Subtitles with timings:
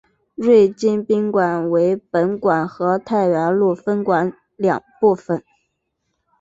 [0.33, 5.43] 瑞金宾馆分为本馆和太原路分馆两部份。